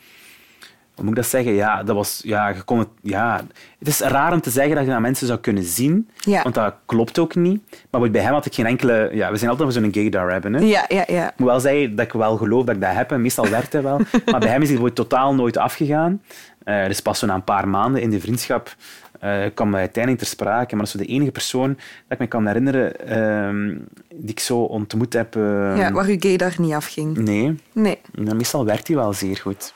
[0.96, 1.54] hoe moet ik dat zeggen?
[1.54, 3.42] Ja, dat was, ja, je kon het, ja,
[3.80, 6.42] het is raar om te zeggen dat je dat mensen zou kunnen zien, Ja.
[6.44, 7.62] want dat klopt ook niet.
[7.90, 9.10] Maar bij hem had ik geen enkele...
[9.14, 10.54] Ja, we zijn altijd over zo'n gaydar hebben.
[10.54, 10.60] Hè.
[10.66, 11.28] Ja, ja, ja.
[11.32, 13.12] Ik moet wel zeggen dat ik wel geloof dat ik dat heb.
[13.12, 13.98] En meestal werkt hij wel.
[14.32, 16.22] Maar bij hem is hij gewoon totaal nooit afgegaan.
[16.64, 18.76] Eh, dus pas zo na een paar maanden in de vriendschap
[19.20, 20.76] eh, kwam hij uiteindelijk ter sprake.
[20.76, 21.80] Maar dat is de enige persoon dat
[22.10, 23.78] ik me kan herinneren ehm,
[24.16, 25.36] die ik zo ontmoet heb.
[25.36, 27.18] ehm, ja waar uw gay daar niet afging.
[27.18, 28.00] Nee, Nee.
[28.14, 29.74] Meestal werkt hij wel zeer goed.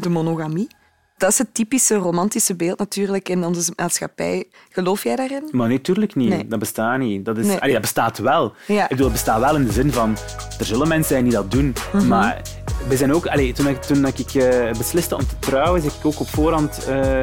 [0.00, 0.68] De monogamie.
[1.16, 4.44] Dat is het typische romantische beeld natuurlijk in onze maatschappij.
[4.70, 5.48] Geloof jij daarin?
[5.50, 6.28] Maar nee, tuurlijk niet.
[6.28, 6.46] Nee.
[6.46, 7.24] Dat bestaat niet.
[7.24, 7.58] Dat, is, Nee.
[7.58, 8.52] allee, dat bestaat wel.
[8.66, 8.82] Ja.
[8.82, 10.16] Ik bedoel, het bestaat wel in de zin van...
[10.58, 11.74] Er zullen mensen zijn die dat doen.
[11.92, 12.06] Mhm.
[12.08, 12.42] Maar
[12.88, 13.26] we zijn ook...
[13.26, 16.84] Allee, toen ik, toen ik eh, besliste om te trouwen, zeg ik ook op voorhand...
[16.84, 17.22] eh,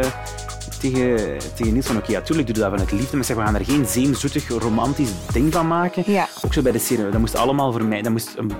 [0.79, 3.41] tegen, tegen Niels van, oké, ja, tuurlijk doe je dat vanuit liefde, maar zeg, we
[3.43, 6.03] gaan er geen zeemzoetig, romantisch ding van maken.
[6.05, 6.27] Ja.
[6.45, 7.09] Ook zo bij de serie.
[7.09, 8.01] Dat moest allemaal voor mij...
[8.01, 8.51] Dat moest, een,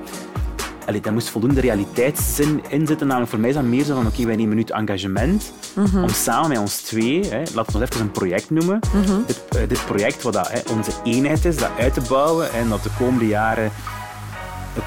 [0.85, 3.07] allee, dat moest voldoende realiteitszin in zitten.
[3.07, 6.09] Namelijk voor mij is dat meer zo van, oké, wij nemen nu het engagement om
[6.09, 8.79] samen met ons twee, hè, laten we ons even een project noemen,
[9.25, 12.69] dit, eh, dit project wat dat, hè, onze eenheid is, dat uit te bouwen en
[12.69, 13.71] dat de komende jaren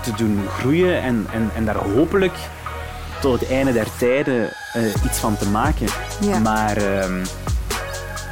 [0.03, 2.35] te doen groeien en, en, en daar hopelijk
[3.21, 5.87] tot het einde der tijden eh, iets van te maken.
[6.21, 6.39] Ja.
[6.39, 7.25] Maar ehm,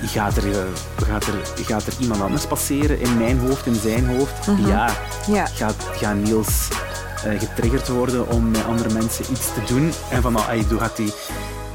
[0.03, 0.59] gaat, er, eh,
[0.97, 4.47] gaat, er, gaat er iemand anders passeren in mijn hoofd, in zijn hoofd?
[4.67, 4.91] Ja.
[5.27, 5.47] Ja.
[5.47, 6.69] Gaat, Niels
[7.39, 9.91] getriggerd worden om met andere mensen iets te doen?
[10.11, 11.13] En van, ah, doe gaat die...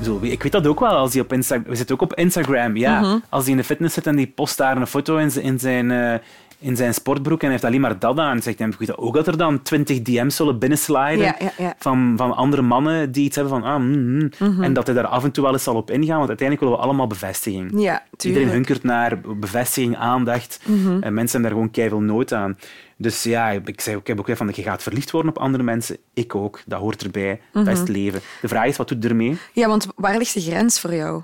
[0.03, 1.69] Zo, ik weet dat ook wel, als hij op Instagram...
[1.69, 2.99] We zitten ook op Instagram, ja.
[3.29, 5.59] Als hij in de fitness zit en die post daar een foto in, zijn- in
[5.59, 5.91] zijn...
[5.91, 6.13] eh,
[6.62, 8.41] in zijn sportbroek en heeft alleen maar dat aan.
[8.41, 11.74] Zegt ook dat er dan 20 DM's zullen binnensliden Ja, ja, ja.
[11.80, 14.63] Van, van andere mannen die iets hebben van ah, mm, mm.
[14.63, 16.78] en dat hij daar af en toe wel eens zal op ingaan, want uiteindelijk willen
[16.78, 17.82] we allemaal bevestiging.
[17.82, 18.45] Ja, Iedereen.
[18.47, 18.56] Mhm.
[18.56, 20.60] hunkert naar bevestiging, aandacht.
[20.65, 22.58] En mensen hebben daar gewoon keiveel nood aan.
[22.97, 25.97] Dus ja, ik, zei, ik heb ook van, je gaat verliefd worden op andere mensen.
[26.13, 26.62] Ik ook.
[26.65, 27.41] Dat hoort erbij.
[27.52, 27.71] Dat Mhm.
[27.74, 28.21] is het leven.
[28.41, 29.38] De vraag is, wat doet je ermee?
[29.54, 31.21] Ja, want waar ligt de grens voor jou?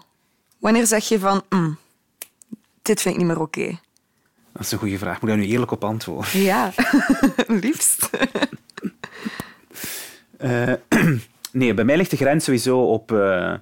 [0.60, 1.78] Wanneer zeg je van, mm,
[2.82, 3.80] dit vind ik niet meer oké?
[4.58, 5.22] Dat is een goede vraag.
[5.22, 6.40] Moet ik daar nu eerlijk op antwoorden?
[6.42, 6.72] Ja,
[7.48, 8.10] liefst.
[10.38, 10.74] Eh,
[11.52, 13.54] nee, bij mij ligt de grens sowieso op, eh,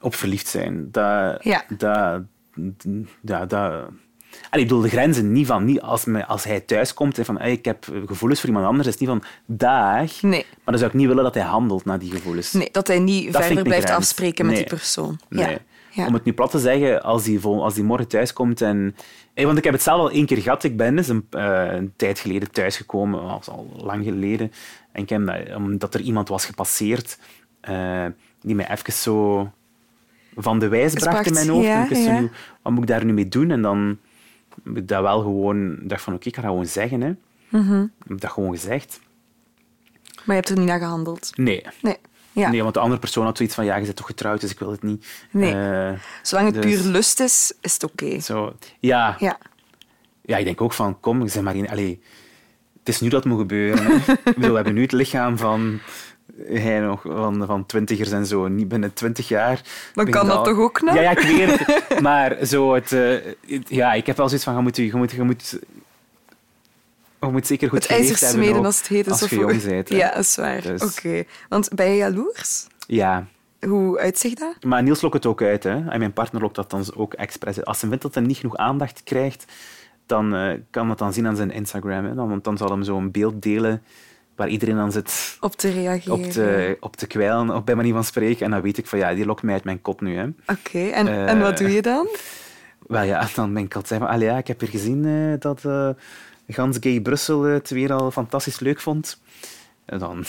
[0.00, 0.88] op verliefd zijn.
[0.90, 1.64] Dat, Ja.
[1.76, 2.22] dat,
[3.22, 3.72] ja, dat,
[4.50, 7.24] Allee, ik bedoel, de grenzen niet van niet als, me, als hij thuis komt en
[7.24, 10.22] van hey, ik heb gevoelens voor iemand anders, is het niet van dag.
[10.22, 10.46] Nee.
[10.50, 12.52] Maar dan zou ik niet willen dat hij handelt naar die gevoelens.
[12.52, 13.98] Nee, dat hij niet Dat verder blijft grens.
[13.98, 14.64] afspreken met Nee.
[14.64, 15.20] die persoon.
[15.28, 15.50] Nee.
[15.50, 15.58] Ja.
[15.90, 16.06] Ja.
[16.06, 18.96] Om het nu plat te zeggen, als die, als die morgen thuis komt en...
[19.34, 20.64] Hey, want ik heb het zelf al één keer gehad.
[20.64, 24.52] Ik ben eens een, eh, een tijd geleden thuisgekomen, was al lang geleden.
[24.92, 27.18] En ik heb, dat- omdat er iemand was gepasseerd
[27.60, 28.06] eh,
[28.40, 29.50] die mij even zo
[30.36, 31.66] van de wijs bracht in mijn hoofd.
[31.66, 32.28] ja, en ik wist zo
[32.62, 33.50] wat moet ik daar nu mee doen?
[33.50, 33.98] En dan
[34.64, 35.78] heb ik dat wel gewoon...
[35.82, 37.00] Dacht van, oké, ik ga dat gewoon zeggen.
[37.00, 37.12] Hè.
[37.48, 37.82] Mhm.
[37.82, 39.00] Ik heb dat gewoon gezegd.
[40.14, 41.30] Maar je hebt er niet naar gehandeld.
[41.36, 41.64] Nee.
[41.82, 41.96] Nee.
[42.32, 42.50] Ja.
[42.50, 44.58] Nee, want de andere persoon had zoiets van, ja, je bent toch getrouwd, dus ik
[44.58, 45.06] wil het niet.
[45.30, 45.54] Nee.
[45.54, 45.90] Eh,
[46.22, 48.20] Zolang het dus- puur lust is, is het oké.
[48.20, 49.38] Zo, ja, Ja.
[50.22, 52.02] Ja, ik denk ook van, kom, zeg maar in, allee,
[52.78, 53.84] het is nu dat het moet gebeuren.
[53.84, 53.94] Hè.
[54.12, 55.80] ik bedoel, we hebben nu het lichaam van,
[56.46, 58.48] hij nog, van, van twintigers en zo.
[58.48, 59.60] Niet binnen twintig jaar.
[59.94, 60.94] Dan kan dat al- toch ook nog?
[60.94, 62.00] Ja, ja, ik weet het.
[62.00, 63.00] Maar zo het, eh,
[63.46, 65.58] het- ja, ik heb wel zoiets van, je moet, je moet, je moet,
[67.20, 69.12] je moet zeker goed Het ijzer smeden als het heet is.
[69.12, 69.88] als of je jong bent.
[69.88, 70.62] Ja, dat is waar.
[70.62, 71.24] Dus- Oké.
[71.48, 72.66] Want ben je jaloers?
[72.86, 73.26] Ja,
[73.66, 74.54] Hoe uitzicht dat?
[74.64, 75.62] Maar Niels lokt het ook uit.
[75.64, 75.88] Hè?
[75.88, 77.66] En mijn partner lokt dat dan ook expres uit.
[77.66, 79.44] Als hij vindt dat hij niet genoeg aandacht krijgt,
[80.06, 82.04] dan eh, kan dat dan zien aan zijn Instagram.
[82.04, 82.14] Hè?
[82.14, 83.82] Dan, want dan zal hem zo'n beeld delen
[84.36, 86.14] waar iedereen dan zit Op te reageren.
[86.18, 88.44] op te, op te kwijlen, op bij manier van spreken.
[88.44, 90.16] En dan weet ik van, ja, die lokt mij uit mijn kop nu.
[90.16, 90.26] Hè?
[90.46, 92.06] Oké, en, Eh, en wat doe je dan?
[92.86, 95.88] Wel ja, dan ben ik altijd van, ja, ik heb hier gezien eh, dat eh
[96.48, 99.20] gans gay Brussel het weer al fantastisch leuk vond.
[99.84, 100.24] En dan...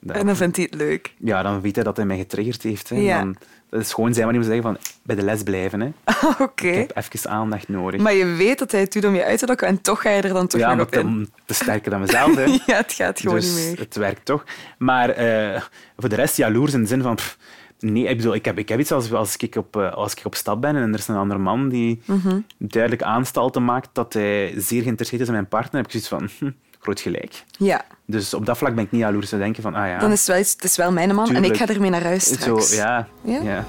[0.00, 1.14] dan- En dan vindt hij het leuk.
[1.18, 2.88] ja, dan weet hij dat hij mij getriggerd heeft.
[2.88, 2.96] Hè?
[2.96, 3.18] Ja.
[3.18, 3.36] Dan,
[3.70, 5.80] dat is gewoon zijn manier om te zeggen van, bij de les blijven.
[5.80, 5.90] Hè?
[6.44, 6.68] Oké.
[6.68, 8.00] Ik heb even aandacht nodig.
[8.00, 10.10] Maar je weet dat hij het doet om je uit te lokken en toch ga
[10.10, 11.06] je er dan toch ja, nog maar op in.
[11.06, 12.34] om te sterker dan mezelf.
[12.44, 12.44] Hè.
[12.44, 13.78] Ja, het gaat gewoon dus niet meer.
[13.78, 14.44] het werkt toch.
[14.78, 15.62] Maar eh,
[15.96, 17.14] voor de rest jaloers in de zin van...
[17.14, 17.38] pff,
[17.82, 20.24] nee, ik bedoel, ik heb, ik heb iets als, als, ik op, eh, als ik
[20.24, 22.40] op stap ben en er is een andere man die Mhm.
[22.58, 26.28] duidelijk aanstalten maakt dat hij zeer geïnteresseerd is in mijn partner, heb ik zoiets van...
[26.48, 27.44] Hm, groot gelijk.
[27.58, 29.74] Ja, Dus op dat vlak ben ik niet jaloers te denken van...
[29.74, 31.90] Ah ja, dan is het wel, het is wel mijn man en ik ga ermee
[31.90, 32.74] naar huis zo, straks.
[32.74, 33.40] ja, Ja?
[33.42, 33.64] ja.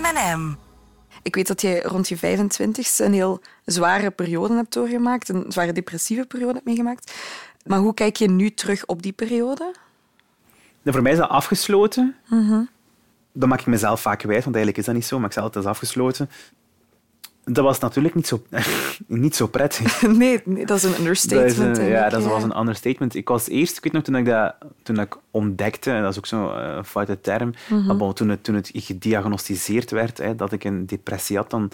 [0.00, 0.54] M&M.
[1.22, 5.72] Ik weet dat jij rond je 25ste een heel zware periode hebt doorgemaakt, een zware
[5.72, 7.12] depressieve periode hebt meegemaakt.
[7.64, 9.74] Maar hoe kijk je nu terug op die periode?
[10.84, 12.14] Voor mij is dat afgesloten.
[12.28, 12.60] Mhm.
[13.32, 15.16] Dat maak ik mezelf vaak kwijt, want eigenlijk is dat niet zo.
[15.18, 16.30] Maar ik zeg altijd, dat is afgesloten.
[17.44, 18.42] Dat was natuurlijk niet zo,
[19.06, 20.02] niet zo prettig.
[20.06, 21.56] nee, nee, dat is een understatement.
[21.56, 23.14] Dat is een- ja, dat was een understatement.
[23.14, 26.18] Ik was eerst, ik weet nog toen ik dat, toen ik ontdekte, en dat is
[26.18, 27.86] ook zo'n eh, foute term, Mhm.
[27.86, 31.70] maar bon, toen, het, toen het gediagnosticeerd werd hè, dat ik een depressie had, dan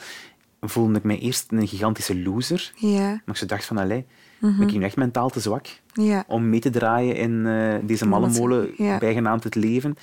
[0.60, 2.72] voelde ik mij eerst een gigantische loser.
[2.74, 4.06] Ja, Maar ik dacht van, allee,
[4.40, 6.24] ben ik nu echt mentaal te zwak ja.
[6.26, 8.90] om mee te draaien in eh, deze malle molen, Ja.
[8.90, 8.98] Mhm.
[8.98, 9.96] bijgenaamd het leven?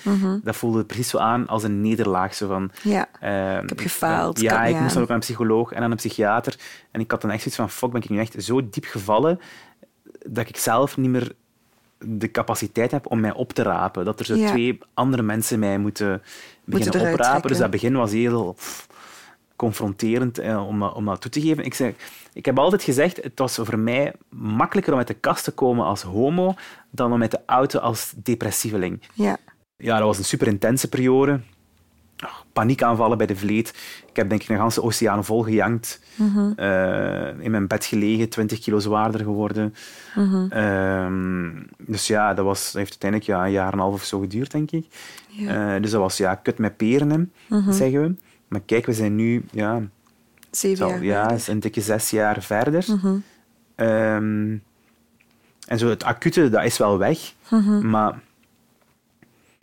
[0.44, 2.34] Dat voelde precies zo aan als een nederlaag.
[2.36, 3.08] Zo van, Ja.
[3.20, 5.98] eh, Ik heb gefaald, Ja, ik moest dan ook naar een psycholoog en aan een
[5.98, 6.56] psychiater.
[6.92, 9.40] En ik had dan echt zoiets van, fuck, ben ik nu echt zo diep gevallen
[10.28, 11.32] dat ik zelf niet meer
[12.00, 14.06] de capaciteit heb om mij op te rapen.
[14.06, 16.22] Dat er zo twee andere mensen mij moeten
[16.64, 17.30] beginnen eruit oprapen.
[17.30, 17.50] trekken.
[17.50, 18.88] Dus dat begin was heel pff,
[19.56, 21.66] confronterend eh, om, dat- om dat toe te geven.
[21.66, 21.94] Ik, zeg,
[22.34, 25.86] ik heb altijd gezegd, het was voor mij makkelijker om uit de kast te komen
[25.86, 26.54] als homo
[26.90, 29.02] dan om uit de auto als depressieveling.
[29.14, 29.38] ja.
[29.78, 31.40] Ja, dat was een super intense periode.
[32.54, 33.70] Paniekaanvallen bij de vleet.
[34.10, 36.02] Ik heb denk ik een ganse oceaan vol gejankt.
[36.56, 39.74] Eh, in mijn bed gelegen, 20 kilo zwaarder geworden.
[40.52, 44.04] Ehm, dus ja, dat, was, dat heeft uiteindelijk ja, een jaar en een half of
[44.04, 44.86] zo geduurd, denk ik.
[45.48, 47.18] Eh, dus dat was ja, kut met peren, hè,
[47.74, 48.16] zeggen we.
[48.56, 49.82] Maar kijk, we zijn nu ja,
[50.52, 51.04] Zeven jaar.
[51.04, 52.86] ja, een dikke zes jaar verder.
[53.76, 54.58] Ehm,
[55.68, 57.34] en zo het acute, dat is wel weg.
[57.82, 58.20] Maar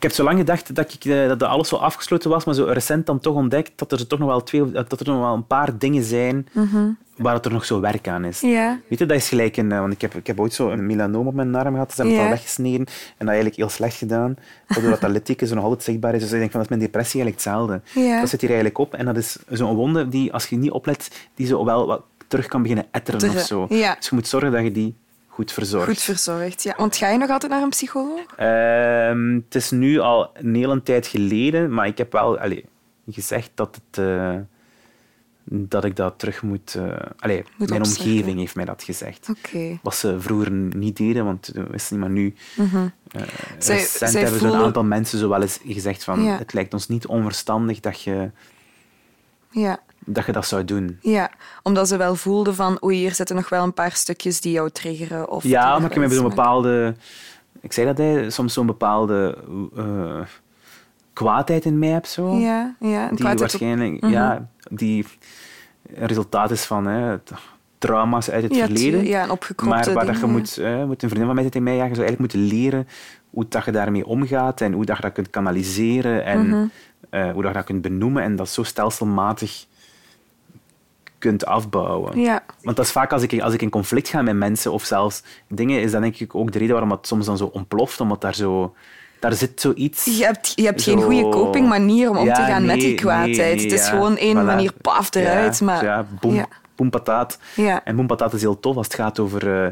[0.02, 2.64] ik heb zo lang gedacht dat, ik, eh, dat alles zo afgesloten was, maar zo
[2.64, 5.46] recent dan toch ontdekt dat er toch nog wel, twee, dat er nog wel een
[5.46, 6.46] paar dingen zijn
[7.16, 8.40] waar het er nog zo werk aan is.
[8.88, 9.72] Weet je, dat is gelijk een...
[9.72, 11.90] eh, Want ik heb, ik heb ooit zo een melanoom op mijn arm gehad.
[11.90, 12.28] Ze hebben het Ja.
[12.30, 12.86] al weggesneden.
[12.86, 14.36] En dat eigenlijk heel slecht gedaan.
[14.68, 16.20] Waardoor dat, litteken zo nog altijd zichtbaar is.
[16.22, 17.80] Dus ik denk van, dat is mijn depressie eigenlijk hetzelfde.
[18.20, 18.94] Dat zit hier eigenlijk op.
[18.94, 22.46] En dat is zo'n wonde die, als je niet oplet, die zo wel wat terug
[22.46, 23.66] kan beginnen etteren of zo.
[23.94, 24.94] Dus je moet zorgen dat je die
[25.33, 25.87] goed verzorgt.
[25.88, 26.75] Goed verzorgd, ja.
[26.77, 28.25] Want ga je nog altijd naar een psycholoog?
[28.37, 32.64] Ehm, het is nu al een hele tijd geleden, maar ik heb wel allee,
[33.11, 34.35] gezegd dat, het, eh,
[35.45, 36.75] dat ik dat terug moet...
[36.75, 39.29] eh allee, Moet mijn omgeving heeft mij dat gezegd.
[39.31, 39.79] Oké.
[39.83, 42.35] Wat ze vroeger niet deden, want we wisten niet, maar nu...
[42.57, 42.88] eh, Mhm.
[43.59, 46.38] Zij- recent zij hebben zo'n voelen- aantal mensen zo wel eens gezegd van Ja.
[46.38, 48.31] het lijkt ons niet onverstandig dat je
[49.52, 49.78] Ja.
[49.98, 50.98] dat je dat zou doen.
[51.00, 51.30] ja,
[51.62, 54.70] omdat ze wel voelden van oei, hier zitten nog wel een paar stukjes die jou
[54.70, 55.30] triggeren.
[55.30, 56.94] Of Ja, maar ik heb zo'n bepaalde...
[57.60, 59.38] Ik zei dat, hè, soms zo'n bepaalde
[59.76, 60.20] eh,
[61.12, 62.06] kwaadheid in mij heb.
[62.06, 62.36] Zo.
[62.36, 63.08] Ja, ja.
[63.10, 65.06] Die op- waarschijnlijk ja, die
[65.94, 67.16] een resultaat is van hè,
[67.78, 69.04] trauma's uit het ja, verleden.
[69.06, 71.62] Ja, en opgekropte maar waar dat je moet, moet een vriendin van mij zei tegen
[71.62, 72.88] mij, ja, je zou eigenlijk moeten leren
[73.30, 76.66] hoe dat je daarmee omgaat en hoe dat je dat kunt kanaliseren en Mhm.
[77.10, 79.64] Eh, hoe dat je dat kunt benoemen en dat zo stelselmatig
[81.18, 82.20] kunt afbouwen.
[82.20, 82.42] Ja.
[82.62, 85.22] Want dat is vaak als ik, als ik in conflict ga met mensen of zelfs
[85.48, 88.20] dingen, is dat denk ik ook de reden waarom het soms dan zo ontploft, omdat
[88.20, 88.74] daar zo...
[89.20, 90.04] Daar zit zoiets...
[90.04, 93.36] Je hebt, je hebt geen goede copingmanier om om te gaan met die kwaadheid.
[93.36, 93.90] nee, nee, het is ja.
[93.90, 94.44] gewoon één Voilà.
[94.44, 95.58] manier, paf, eruit.
[95.58, 96.46] Ja, maar, ja, boem, Ja.
[96.76, 97.38] boem pataat.
[97.84, 99.66] En boem pataat is heel tof als het gaat over eh,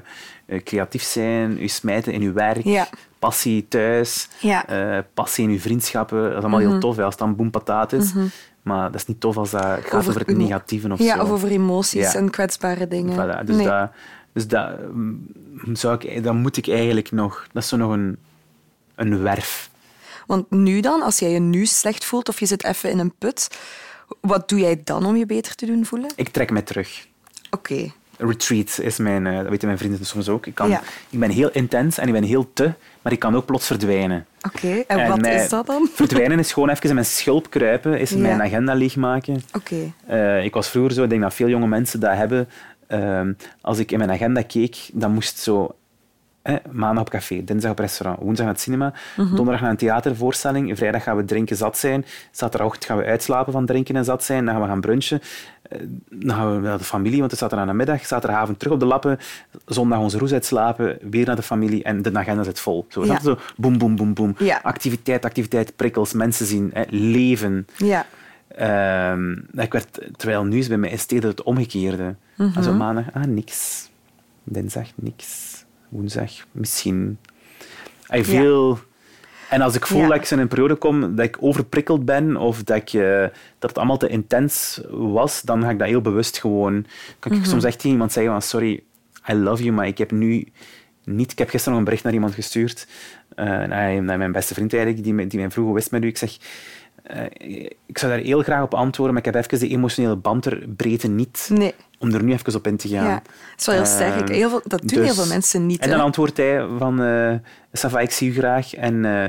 [0.46, 2.88] eh, creatief zijn, je smijten in je werk, Ja.
[3.20, 4.64] Passie thuis, Ja.
[4.66, 4.76] Mhm.
[4.76, 6.22] eh, passie in je vriendschappen.
[6.22, 8.12] Dat is allemaal heel tof hè, als het dan boem pataat is.
[8.62, 11.22] Maar dat is niet tof als dat gaat over, het negatieve of ja, zo.
[11.22, 12.18] of over emoties Ja.
[12.18, 13.14] en kwetsbare dingen.
[13.14, 13.66] Voilà, dus Nee.
[13.66, 13.90] dat,
[14.32, 15.26] dus dat, mm,
[15.72, 17.46] zou ik, dat moet ik eigenlijk nog...
[17.52, 18.16] Dat is zo nog een,
[18.94, 19.70] een werf.
[20.26, 23.14] Want nu dan, als jij je nu slecht voelt of je zit even in een
[23.18, 23.48] put,
[24.20, 26.10] wat doe jij dan om je beter te doen voelen?
[26.16, 27.06] Ik trek mij terug.
[27.50, 27.90] Oké.
[28.22, 30.46] Retreat is mijn, eh, dat weten mijn vrienden soms ook.
[30.46, 30.80] Ik, kan, Ja.
[31.10, 34.26] ik ben heel intens en ik ben heel te, maar ik kan ook plots verdwijnen.
[34.42, 35.88] Oké, en, wat is dat dan?
[35.94, 38.18] Verdwijnen is gewoon even in mijn schulp kruipen, is Ja.
[38.18, 39.42] mijn agenda leegmaken.
[39.56, 39.92] Oké.
[40.06, 42.48] Eh, ik was vroeger zo, ik denk dat veel jonge mensen dat hebben.
[42.86, 45.74] Ehm, als ik in mijn agenda keek, dan moest zo
[46.42, 49.34] eh, maandag op café, dinsdag op restaurant, woensdag naar het cinema, Mhm.
[49.34, 53.66] donderdag naar een theatervoorstelling, vrijdag gaan we drinken zat zijn, zaterdagochtend gaan we uitslapen van
[53.66, 55.20] drinken en zat zijn, dan gaan we gaan brunchen,
[55.70, 55.78] Eh,
[56.10, 58.86] dan gaan we naar de familie, want het is zaterdag namiddag, zaterdagavond terug op de
[58.86, 59.18] lappen,
[59.66, 62.86] zondag onze roes uitslapen, weer naar de familie en de agenda zit vol.
[62.88, 63.20] Zo, Ja.
[63.20, 64.34] zo boem, boem, boem, boem.
[64.38, 64.60] Ja.
[64.62, 67.66] Activiteit, activiteit, prikkels, mensen zien, eh, leven.
[67.76, 68.06] Ja.
[68.56, 72.14] Ehm, ik werd, terwijl nu is bij mij is het omgekeerde.
[72.54, 73.88] Also maandag, ah, niks.
[74.44, 75.64] Dinsdag, niks.
[75.90, 77.18] Woensdag, misschien.
[78.06, 78.78] Ay, veel...
[79.50, 80.08] En als ik voel Ja.
[80.08, 82.90] dat ik in een periode kom dat ik overprikkeld ben of dat, ik,
[83.58, 86.86] dat het allemaal te intens was, dan ga ik dat heel bewust gewoon...
[87.18, 88.82] Kan ik soms echt tegen iemand zeggen van sorry,
[89.28, 90.48] I love you, maar ik heb nu
[91.04, 91.32] niet...
[91.32, 92.86] Ik heb gisteren nog een bericht naar iemand gestuurd,
[93.34, 96.06] eh, naar, mijn beste vriend eigenlijk, die, die mij vroeg hoe wist met u.
[96.06, 96.36] Ik zeg...
[97.02, 100.46] eh, ik zou daar heel graag op antwoorden, maar ik heb even de emotionele band
[100.46, 101.74] er breedte niet Nee.
[101.98, 103.04] om er nu even op in te gaan.
[103.04, 104.20] Ja, dat is wel heel sterk.
[104.28, 105.80] Ehm, Heel veel, dat doen dus- heel veel mensen niet.
[105.80, 105.96] En hè.
[105.96, 107.34] dan antwoordt hij van, eh
[107.72, 109.28] Sava, ik zie u graag en eh,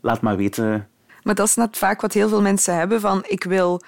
[0.00, 0.88] laat maar weten.
[1.22, 3.00] Maar dat is net vaak wat heel veel mensen hebben.
[3.00, 3.80] Van, ik wil...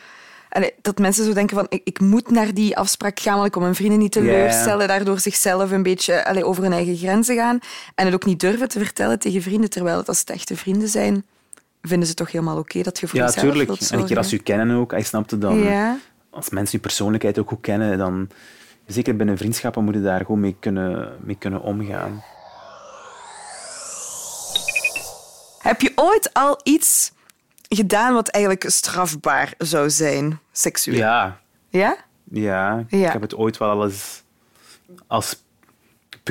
[0.49, 3.53] Allee, dat mensen zo denken van, ik, ik moet naar die afspraak gaan, want ik
[3.53, 4.89] wil mijn vrienden niet teleurstellen.
[4.89, 7.59] Daardoor zichzelf een beetje allee, over hun eigen grenzen gaan.
[7.95, 9.71] En het ook niet durven te vertellen tegen vrienden.
[9.71, 11.25] Terwijl het, als het echte vrienden zijn,
[11.83, 13.69] vinden ze toch helemaal oké dat je voor Ja, jezelf tuurlijk.
[13.69, 15.59] wilt En een keer als ze u kennen ook, hij snapt het dan.
[15.59, 15.97] Ja.
[16.31, 18.29] Als mensen je persoonlijkheid ook goed kennen, dan...
[18.87, 22.23] Zeker binnen vriendschappen moet je daar gewoon mee kunnen, mee kunnen omgaan.
[25.59, 27.13] Heb je ooit al iets
[27.69, 30.97] gedaan wat eigenlijk strafbaar zou zijn, seksueel?
[30.97, 31.97] Ja, Ja?
[32.31, 32.85] ja.
[32.89, 33.07] Ja.
[33.07, 34.23] Ik heb het ooit wel al eens...
[35.07, 35.43] Als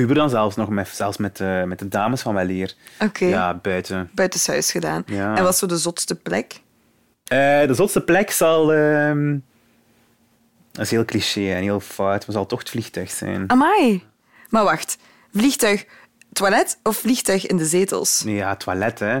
[0.00, 2.74] puber dan zelfs nog, met, zelfs met, de- met de dames van wel hier.
[3.00, 3.24] Oké.
[3.24, 4.10] Ja, buiten.
[4.14, 5.02] Buitenshuis gedaan.
[5.06, 5.36] Ja.
[5.36, 6.60] En wat is zo de zotste plek?
[7.24, 8.72] Eh, de zotste plek zal...
[8.72, 9.38] ehm,
[10.72, 13.50] dat is heel cliché en heel fout, maar zal toch het vliegtuig zijn.
[13.50, 14.04] Amai.
[14.48, 14.96] Maar wacht.
[15.34, 15.86] Vliegtuig
[16.32, 18.22] toilet of vliegtuig in de zetels?
[18.26, 19.20] Ja, toilet, hè.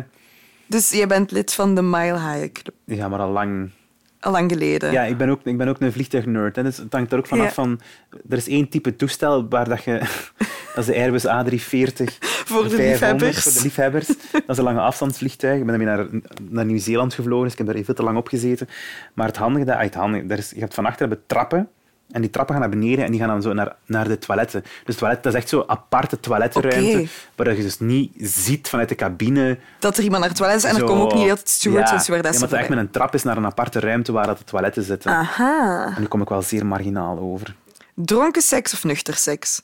[0.66, 2.74] Dus jij bent lid van de Mile High Club.
[2.84, 3.70] Ja, maar al lang.
[4.20, 4.92] Al lang geleden.
[4.92, 6.56] Ja, ik ben ook, ik ben ook een vliegtuignerd.
[6.56, 6.62] hè.
[6.62, 7.52] Dus het hangt er ook vanaf Ja.
[7.52, 7.80] van...
[8.28, 9.98] Er is één type toestel waar dat je...
[10.74, 12.18] Dat is de Airbus A340.
[12.20, 13.42] Voor de 500, liefhebbers.
[13.42, 14.06] Voor de liefhebbers.
[14.32, 15.58] Dat is een lange afstandsvliegtuig.
[15.58, 16.06] Ik ben ermee naar,
[16.50, 18.68] naar Nieuw-Zeeland gevlogen, dus ik heb daar veel te lang op gezeten.
[19.14, 19.64] Maar het handige...
[19.64, 21.68] Dat, ah, het handige daar is, je hebt van achter hebben trappen.
[22.10, 24.64] En die trappen gaan naar beneden en die gaan dan zo naar, naar de toiletten.
[24.84, 26.98] Dus toilet, dat is echt zo'n aparte toilettenruimte.
[26.98, 27.08] Oké.
[27.34, 30.64] Waar je dus niet ziet vanuit de cabine Dat er iemand naar het toilet is
[30.64, 32.76] en er Zo- komen ook niet altijd stewards ja, en stewardessen Ja, maar het echt
[32.78, 35.10] met een trap is naar een aparte ruimte waar dat de toiletten zitten.
[35.10, 35.84] Aha.
[35.96, 37.54] En nu kom ik wel zeer marginaal over.
[37.94, 39.62] Dronken seks of nuchter seks?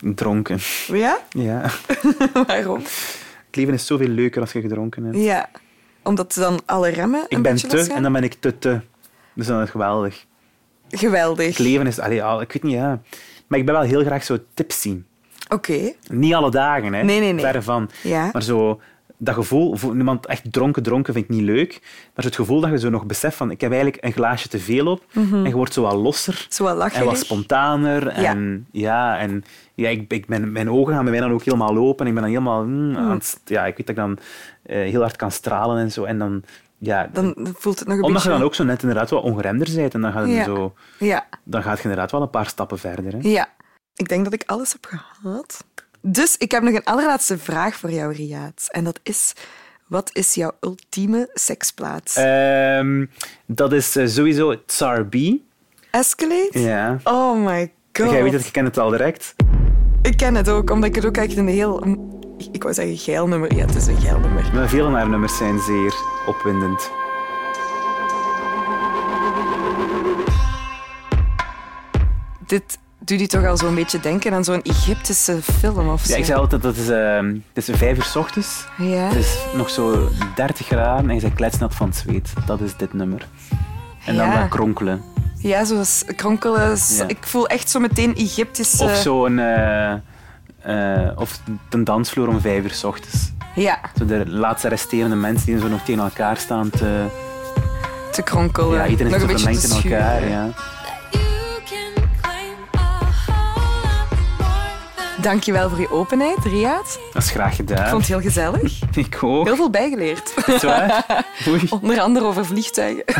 [0.00, 0.58] Dronken.
[0.86, 1.18] Ja?
[1.30, 1.70] Ja.
[2.46, 2.82] Waarom?
[3.46, 5.16] Het leven is zoveel leuker als je gedronken hebt.
[5.16, 5.48] Ja.
[6.02, 7.96] Omdat dan alle remmen een ik ben te losgaan?
[7.96, 8.80] en dan ben ik te te.
[9.34, 10.26] Dus dan is het geweldig.
[10.90, 11.46] Geweldig.
[11.46, 11.98] Het leven is...
[11.98, 13.00] Allee, al- ik weet niet, ja.
[13.46, 15.02] Maar ik ben wel heel graag zo tipsy.
[15.48, 15.92] Oké.
[16.10, 17.02] Niet alle dagen, hè.
[17.02, 17.44] Nee, nee, nee.
[17.44, 17.90] Verre van.
[18.02, 18.28] Ja.
[18.32, 18.80] Maar zo...
[19.20, 21.78] Dat gevoel, voor iemand echt dronken, dronken vind ik niet leuk.
[21.82, 24.48] Maar zo het gevoel dat je zo nog beseft van, ik heb eigenlijk een glaasje
[24.48, 25.04] te veel op.
[25.14, 26.46] En je wordt zo wat losser.
[26.48, 27.16] Zo wat En wat lacherig.
[27.16, 28.08] spontaner.
[28.08, 31.76] En, ja, en ja, ik, ik ben, mijn ogen gaan bij mij dan ook helemaal
[31.76, 32.00] open.
[32.06, 32.64] En ik ben dan helemaal...
[32.64, 34.18] mm, aan het- ja, ik weet dat ik dan
[34.62, 36.04] eh, heel hard kan stralen en zo.
[36.04, 36.42] En dan
[36.78, 39.74] ja, Dan voelt het nog een omdat je dan ook zo net inderdaad wat ongeremder
[39.74, 40.44] bent en dan gaat, het Ja.
[40.44, 43.12] zo, Ja, dan gaat je inderdaad wel een paar stappen verder.
[43.12, 43.18] Hè?
[43.22, 43.48] ja.
[43.94, 45.64] Ik denk dat ik alles heb gehad.
[46.00, 48.68] Dus ik heb nog een allerlaatste vraag voor jou, Riaat.
[48.70, 49.32] En dat is...
[49.86, 52.16] Wat is jouw ultieme seksplaats?
[52.16, 53.06] Ehm,
[53.46, 55.14] dat is eh, sowieso Tsar B.
[55.90, 56.60] Escalate?
[56.60, 56.96] Ja.
[57.04, 58.10] Oh my god.
[58.10, 59.34] Jij weet het, je kent het al direct.
[60.02, 61.84] Ik ken het ook, omdat ik het ook echt een heel...
[62.52, 63.54] Ik wou zeggen geil nummer.
[63.54, 64.50] Ja, het is een geil nummer.
[64.54, 65.94] Maar Veel van haar nummers zijn zeer
[66.26, 66.90] opwindend.
[72.46, 76.12] Dit doet je toch al zo'n beetje denken aan zo'n Egyptische film of zo.
[76.12, 78.66] Ja, ik zei altijd, dat is, ehm, het is vijf uur 's ochtends.
[78.78, 78.86] Ja?
[79.08, 82.32] Het is nog zo 30 graden en je bent kletsnat van het zweet.
[82.46, 83.26] Dat is dit nummer.
[84.06, 84.40] En dan Ja.
[84.40, 85.02] dat kronkelen.
[85.38, 86.76] Ja, zoals kronkelen.
[86.88, 87.04] Ja.
[87.08, 88.84] Ik voel echt zo meteen Egyptische...
[88.84, 89.38] Of zo'n...
[89.38, 89.92] eh,
[90.62, 91.40] eh, of
[91.70, 93.32] een dansvloer om vijf uur 's ochtends.
[93.54, 97.04] Ja, Zo de laatste resterende mensen die zo nog tegen elkaar staan te...
[98.12, 98.78] te kronkelen.
[98.78, 100.16] Ja, iedereen Nog is een zo vermengd in elkaar.
[100.20, 100.30] schuren.
[100.30, 100.48] Ja.
[105.20, 106.98] Dankjewel voor je openheid, Riaat.
[107.12, 107.88] Dat is graag Ik gedaan.
[107.88, 108.78] vond het heel gezellig.
[108.94, 109.44] Ik ook.
[109.46, 110.32] Heel veel bijgeleerd.
[110.36, 111.04] Is het waar?
[111.48, 111.66] Oei.
[111.80, 113.04] Onder andere over vliegtuigen.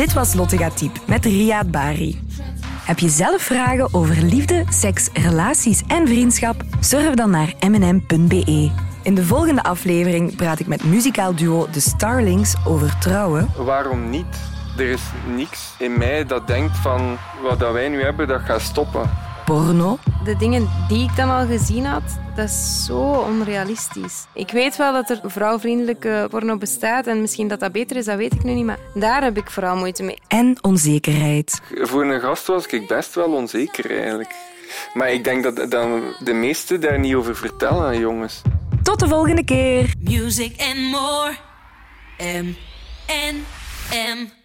[0.00, 2.20] Dit was Lotte gaat diep met Riyad Bari.
[2.84, 6.62] Heb je zelf vragen over liefde, seks, relaties en vriendschap?
[6.80, 8.70] Surf dan naar mnm.be.
[9.02, 14.26] In de volgende aflevering praat ik met muzikaal duo The Starlings over trouwen, Waarom niet?
[14.76, 15.02] Er is
[15.36, 19.10] niks in mij dat denkt van wat dat wij nu hebben, dat gaat stoppen.
[19.50, 22.02] Porno De dingen die ik dan al gezien had,
[22.36, 24.26] dat is zo onrealistisch.
[24.34, 28.16] Ik weet wel dat er vrouwvriendelijke porno bestaat en misschien dat dat beter is, dat
[28.16, 30.18] weet ik nu niet, maar daar heb ik vooral moeite mee.
[30.28, 31.60] en onzekerheid.
[31.74, 34.34] Voor een gast was ik best wel onzeker eigenlijk.
[34.94, 38.42] Maar ik denk dat dan de meesten daar niet over vertellen aan jongens.
[38.82, 39.94] Tot de volgende keer!
[40.00, 41.36] Music and more.
[42.18, 42.54] M
[43.30, 43.44] N
[43.90, 44.39] M.